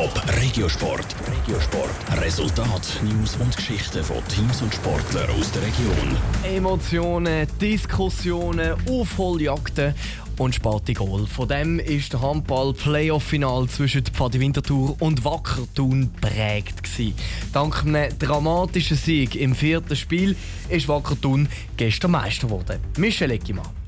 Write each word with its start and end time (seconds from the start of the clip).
Top 0.00 0.22
Regiosport. 0.40 1.14
Regiosport. 1.30 2.22
Resultat, 2.22 3.02
News 3.02 3.36
und 3.36 3.54
Geschichten 3.54 4.02
von 4.02 4.16
Teams 4.28 4.62
und 4.62 4.72
Sportlern 4.72 5.28
aus 5.28 5.52
der 5.52 5.60
Region. 5.60 6.16
Emotionen, 6.42 7.46
Diskussionen, 7.60 8.76
Aufholjagden 8.88 9.94
und 10.38 10.54
späte 10.54 10.94
Goal. 10.94 11.26
Von 11.26 11.48
dem 11.48 11.78
ist 11.78 12.14
der 12.14 12.22
Handball-Playoff-Final 12.22 13.68
zwischen 13.68 14.02
Pfadi 14.06 14.40
Winterthur 14.40 14.96
und 15.00 15.22
Wacker 15.22 15.68
Thun 15.74 16.10
prägt 16.18 16.82
gewesen. 16.82 17.14
Dank 17.52 17.84
einem 17.84 18.18
dramatischen 18.18 18.96
Sieg 18.96 19.34
im 19.34 19.54
vierten 19.54 19.96
Spiel 19.96 20.34
ist 20.70 20.88
Wacker 20.88 21.20
Thun 21.20 21.46
gestern 21.76 22.12
Meister 22.12 22.46
geworden. 22.46 22.80
Michel 22.96 23.32
Eckimann. 23.32 23.79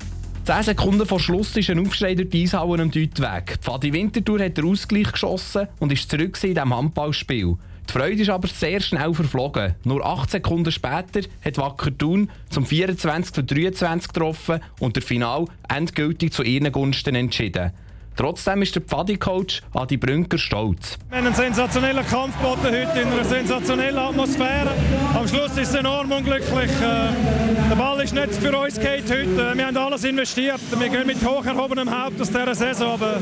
10 0.45 0.63
Sekunden 0.63 1.05
vor 1.05 1.21
Schluss 1.21 1.55
ist 1.55 1.69
ein 1.69 1.79
Aufschrei 1.79 2.15
durch 2.15 2.29
die 2.29 2.43
Eishauen 2.43 2.81
am 2.81 2.91
Deutweg. 2.91 3.59
Pfadi 3.61 3.93
Winterthur 3.93 4.43
hat 4.43 4.57
den 4.57 4.65
Ausgleich 4.65 5.09
geschossen 5.09 5.69
und 5.79 5.93
ist 5.93 6.11
zurück 6.11 6.37
in 6.43 6.53
diesem 6.53 6.75
Handballspiel. 6.75 7.55
Die 7.87 7.93
Freude 7.93 8.21
ist 8.21 8.29
aber 8.29 8.49
sehr 8.49 8.81
schnell 8.81 9.13
verflogen. 9.13 9.75
Nur 9.85 10.05
8 10.05 10.31
Sekunden 10.31 10.69
später 10.69 11.21
hat 11.45 11.57
Wacker 11.57 11.97
Thun 11.97 12.29
zum 12.49 12.65
24 12.65 13.33
zu 13.33 13.41
23 13.41 14.11
getroffen 14.11 14.59
und 14.81 14.97
der 14.97 15.03
Final 15.03 15.45
endgültig 15.69 16.33
zu 16.33 16.43
ihren 16.43 16.69
Gunsten 16.73 17.15
entschieden. 17.15 17.71
Trotzdem 18.15 18.61
ist 18.61 18.75
der 18.75 18.81
Pfadi-Coach 18.83 19.61
Adi 19.73 19.97
Brünker 19.97 20.37
stolz. 20.37 20.97
Wir 21.09 21.17
haben 21.17 21.27
einen 21.27 21.35
sensationellen 21.35 22.05
Kampf 22.05 22.35
heute 22.43 22.67
in 22.67 23.07
einer 23.07 23.23
sensationellen 23.23 23.97
Atmosphäre. 23.97 24.71
Am 25.15 25.27
Schluss 25.27 25.51
ist 25.57 25.69
es 25.69 25.75
enorm 25.75 26.11
unglücklich. 26.11 26.69
Äh, 26.81 27.69
der 27.69 27.75
Ball 27.75 27.92
ist 28.03 28.13
nicht 28.13 28.33
für 28.33 28.57
uns 28.57 28.77
geht 28.77 29.09
heute. 29.09 29.55
Wir 29.55 29.67
haben 29.67 29.77
alles 29.77 30.03
investiert. 30.03 30.59
Wir 30.77 30.89
gehen 30.89 31.07
mit 31.07 31.25
hoch 31.25 31.45
erhobenem 31.45 31.89
Haupt 31.89 32.19
aus 32.19 32.27
dieser 32.27 32.53
Saison. 32.53 32.95
Aber 32.95 33.21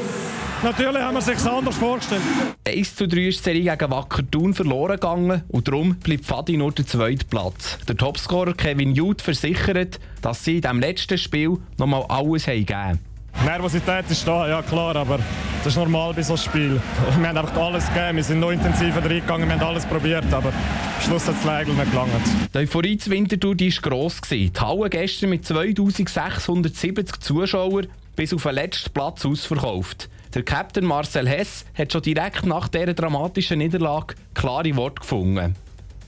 natürlich 0.63 1.01
haben 1.03 1.13
wir 1.13 1.19
es 1.19 1.25
sich 1.25 1.45
anders 1.45 1.75
vorgestellt. 1.75 2.21
1 2.67 2.95
zu 2.95 3.07
3 3.07 3.27
ist 3.27 3.39
die 3.39 3.43
Serie 3.43 3.77
gegen 3.77 3.91
Wacker 3.91 4.23
Thun 4.31 4.55
verloren 4.55 4.93
gegangen 4.93 5.43
und 5.49 5.67
darum 5.67 5.95
bleibt 5.97 6.25
Fadi 6.25 6.57
nur 6.57 6.71
der 6.71 6.87
zweite 6.87 7.25
Platz. 7.25 7.77
Der 7.87 7.95
Topscorer 7.95 8.53
Kevin 8.53 8.95
Jude 8.95 9.23
versichert, 9.23 9.99
dass 10.23 10.43
sie 10.43 10.55
in 10.55 10.61
diesem 10.61 10.79
letzten 10.79 11.17
Spiel 11.19 11.57
nochmal 11.77 12.03
alles 12.09 12.47
haben 12.47 12.65
gegeben 12.65 12.99
Nervosität 13.45 14.09
ist 14.09 14.27
da, 14.27 14.47
ja 14.47 14.61
klar, 14.61 14.95
aber 14.95 15.19
das 15.63 15.73
ist 15.73 15.77
normal 15.77 16.13
bei 16.13 16.23
so 16.23 16.33
einem 16.33 16.41
Spiel. 16.41 16.81
Wir 17.19 17.27
haben 17.27 17.37
einfach 17.37 17.55
alles 17.55 17.87
gegeben, 17.87 18.15
wir 18.15 18.23
sind 18.23 18.39
noch 18.39 18.51
intensiver 18.51 19.03
reingegangen, 19.03 19.47
wir 19.47 19.59
haben 19.59 19.67
alles 19.67 19.85
probiert, 19.85 20.25
aber 20.33 20.49
am 20.49 21.01
Schluss 21.03 21.27
hat 21.27 21.35
es 21.35 21.43
leider 21.43 21.71
nicht 21.71 21.91
gelangt. 21.91 22.11
Die 22.53 22.57
Euphorie 22.57 22.97
zu 22.97 23.11
Winterthur 23.11 23.55
war 23.59 23.81
gross. 23.81 24.21
Die 24.29 24.51
Halle 24.59 24.89
gestern 24.89 25.29
mit 25.29 25.45
2670 25.45 27.19
Zuschauern 27.19 27.87
bis 28.15 28.33
auf 28.33 28.43
den 28.43 28.55
letzten 28.55 28.91
Platz 28.91 29.23
ausverkauft. 29.23 30.09
Der 30.33 30.43
Captain 30.43 30.85
Marcel 30.85 31.27
Hess 31.27 31.65
hat 31.77 31.91
schon 31.91 32.01
direkt 32.01 32.45
nach 32.45 32.67
dieser 32.67 32.93
dramatischen 32.93 33.59
Niederlage 33.59 34.15
klare 34.33 34.75
Worte 34.75 35.01
gefunden. 35.01 35.55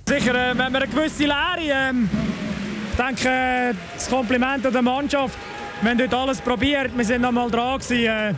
Sicher, 0.08 0.34
äh, 0.34 0.58
wenn 0.58 0.72
wir 0.72 0.82
eine 0.82 0.88
gewisse 0.88 1.24
Leere, 1.24 1.90
ähm, 1.92 2.10
ich 2.92 2.98
denke, 2.98 3.30
äh, 3.30 3.74
das 3.94 4.10
Kompliment 4.10 4.66
an 4.66 4.74
der 4.74 4.82
Mannschaft, 4.82 5.38
wir 5.82 5.92
haben 5.92 5.98
dort 5.98 6.14
alles 6.14 6.42
probiert, 6.42 6.92
wir 6.96 7.06
sind 7.06 7.22
noch 7.22 7.32
mal 7.32 7.52
dran 7.52 7.80
gewesen. 7.80 8.06
Äh, 8.06 8.34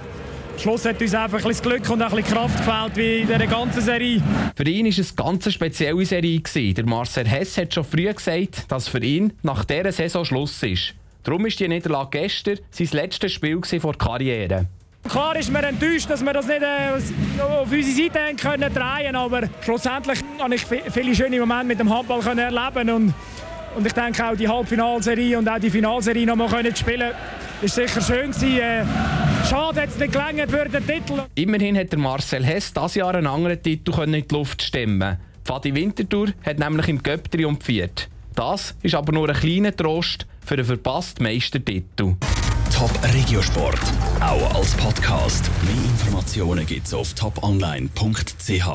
am 0.56 0.60
Schluss 0.62 0.86
hat 0.86 1.02
uns 1.02 1.14
einfach 1.14 1.40
ein 1.40 1.48
bisschen 1.48 1.70
Glück 1.70 1.90
und 1.90 2.02
ein 2.02 2.10
bisschen 2.10 2.34
Kraft 2.34 2.58
gefällt, 2.58 2.96
wie 2.96 3.22
in 3.22 3.28
dieser 3.28 3.48
ganzen 3.48 3.82
Serie. 3.82 4.22
Für 4.56 4.64
ihn 4.64 4.86
war 4.86 4.92
es 4.92 5.18
eine 5.18 5.32
ganz 5.32 5.54
spezielle 5.54 6.06
Serie. 6.06 6.42
Der 6.74 6.86
Marcel 6.86 7.28
Hess 7.28 7.58
hat 7.58 7.74
schon 7.74 7.84
früh 7.84 8.12
gesagt, 8.12 8.72
dass 8.72 8.88
für 8.88 9.04
ihn 9.04 9.34
nach 9.44 9.66
dieser 9.66 9.92
Saison 9.92 10.24
Schluss 10.24 10.64
ist. 10.64 10.94
Darum 11.24 11.46
ist 11.46 11.60
die 11.60 11.68
Niederlage 11.68 12.20
gestern 12.20 12.60
sein 12.72 12.88
letztes 12.92 13.34
Spiel 13.34 13.62
vor 13.80 13.94
der 13.94 14.08
Karriere. 14.08 14.68
Klar 15.10 15.36
ist 15.36 15.52
mir 15.52 15.62
enttäuscht, 15.62 16.10
dass 16.10 16.24
wir 16.24 16.34
das 16.34 16.48
nicht 16.48 16.62
äh, 16.62 17.42
auf 17.42 17.72
unsere 17.72 17.84
Seite 17.84 18.20
haben 18.20 18.38
können 18.38 18.74
drehen, 18.74 19.16
aber 19.16 19.42
schlussendlich 19.62 20.20
konnte 20.40 20.56
ich 20.56 20.66
viele 20.66 21.14
schöne 21.14 21.40
Momente 21.40 21.66
mit 21.66 21.80
dem 21.80 21.94
Handball 21.94 22.22
erleben 22.38 22.90
und 22.90 23.14
und 23.76 23.86
ich 23.86 23.92
denke 23.92 24.26
auch 24.26 24.38
die 24.38 24.48
Halbfinalserie 24.48 25.38
und 25.38 25.50
auch 25.50 25.60
die 25.60 25.70
Finalserie 25.70 26.26
noch 26.26 26.38
mal 26.38 26.48
können 26.48 26.74
spielen, 26.74 27.12
ist 27.62 27.76
sicher 27.76 28.00
schön 28.00 28.32
gewesen. 28.32 28.58
Äh, 28.58 28.86
schade, 29.46 29.82
dass 29.82 29.94
es 29.94 30.00
nicht 30.00 30.14
gelangt 30.14 30.50
für 30.50 30.70
den 30.70 30.86
Titel. 30.86 31.24
Immerhin 31.36 31.78
hat 31.78 31.92
der 31.92 32.00
Marcel 32.00 32.44
Hess 32.44 32.74
dieses 32.74 32.96
Jahr 32.96 33.16
einen 33.16 33.28
anderen 33.28 33.62
Titel 33.62 34.00
in 34.02 34.14
die 34.14 34.26
Luft 34.32 34.62
stemmen. 34.62 35.18
Fadi 35.44 35.74
Winterthur 35.76 36.30
hat 36.44 36.60
nämlich 36.60 36.88
im 36.88 37.04
Göpp 37.04 37.30
triumphiert. 37.30 38.10
Das 38.34 38.76
ist 38.82 38.96
aber 38.96 39.14
nur 39.14 39.30
ein 39.30 39.36
kleiner 39.36 39.76
Trost 39.76 40.26
für 40.46 40.56
einen 40.56 40.66
verpassten 40.66 41.24
Meistertitel. 41.24 42.16
Top 42.74 42.92
Regiosport, 43.14 43.80
auch 44.20 44.56
als 44.56 44.74
Podcast. 44.76 45.50
Mehr 45.64 45.86
Informationen 45.92 46.66
gibt's 46.66 46.94
auf 46.94 47.14
toponline.ch. 47.14 48.68